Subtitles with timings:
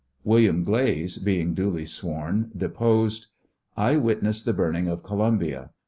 [0.21, 3.27] 8 William Glaze., being duly sworn, deposed:
[3.77, 5.69] I witnessed the burning of Columbia.